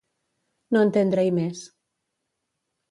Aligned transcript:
No 0.77 0.81
entendre-hi 0.87 1.29
més. 1.39 1.63